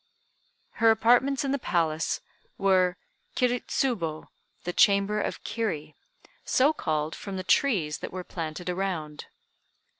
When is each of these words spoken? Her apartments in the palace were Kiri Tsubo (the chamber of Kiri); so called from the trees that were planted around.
Her 0.81 0.89
apartments 0.89 1.45
in 1.45 1.51
the 1.51 1.59
palace 1.59 2.21
were 2.57 2.97
Kiri 3.35 3.59
Tsubo 3.59 4.29
(the 4.63 4.73
chamber 4.73 5.21
of 5.21 5.43
Kiri); 5.43 5.95
so 6.43 6.73
called 6.73 7.13
from 7.15 7.37
the 7.37 7.43
trees 7.43 7.99
that 7.99 8.11
were 8.11 8.23
planted 8.23 8.67
around. 8.67 9.25